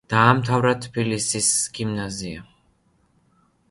[0.11, 2.51] დაამთავრა თბილისის გიმნაზია.